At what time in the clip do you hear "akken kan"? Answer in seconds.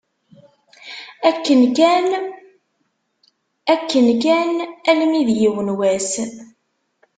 1.29-2.07, 3.73-4.49